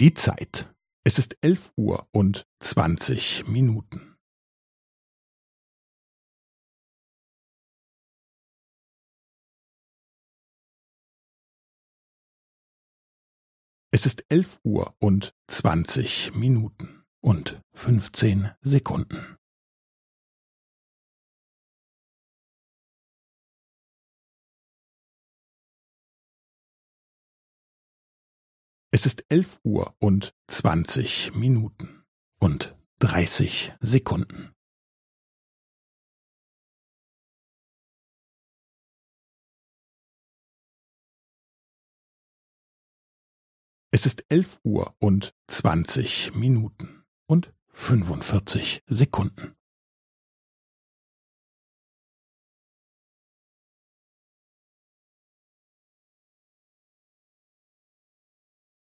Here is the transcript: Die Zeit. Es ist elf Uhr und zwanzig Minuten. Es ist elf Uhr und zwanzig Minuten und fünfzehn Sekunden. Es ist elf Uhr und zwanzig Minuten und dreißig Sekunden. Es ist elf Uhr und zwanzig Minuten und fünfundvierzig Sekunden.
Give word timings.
Die 0.00 0.14
Zeit. 0.14 0.72
Es 1.04 1.18
ist 1.18 1.36
elf 1.40 1.72
Uhr 1.76 2.08
und 2.12 2.46
zwanzig 2.60 3.44
Minuten. 3.48 4.16
Es 13.90 14.06
ist 14.06 14.24
elf 14.28 14.60
Uhr 14.62 14.94
und 15.00 15.34
zwanzig 15.50 16.32
Minuten 16.32 17.04
und 17.20 17.60
fünfzehn 17.74 18.52
Sekunden. 18.60 19.37
Es 28.98 29.06
ist 29.06 29.24
elf 29.28 29.60
Uhr 29.62 29.94
und 30.00 30.34
zwanzig 30.48 31.32
Minuten 31.32 32.02
und 32.40 32.76
dreißig 32.98 33.72
Sekunden. 33.78 34.56
Es 43.92 44.04
ist 44.04 44.24
elf 44.30 44.58
Uhr 44.64 44.96
und 44.98 45.32
zwanzig 45.46 46.34
Minuten 46.34 47.04
und 47.28 47.54
fünfundvierzig 47.68 48.82
Sekunden. 48.88 49.54